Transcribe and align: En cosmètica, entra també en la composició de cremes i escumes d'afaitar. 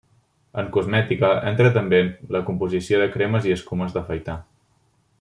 En 0.61 0.69
cosmètica, 0.77 1.29
entra 1.51 1.71
també 1.77 1.99
en 2.05 2.09
la 2.37 2.43
composició 2.49 3.03
de 3.05 3.09
cremes 3.19 3.49
i 3.51 3.55
escumes 3.59 3.95
d'afaitar. 3.99 4.41